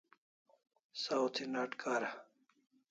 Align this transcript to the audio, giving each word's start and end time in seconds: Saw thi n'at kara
Saw 1.01 1.23
thi 1.33 1.43
n'at 1.47 1.71
kara 1.81 2.11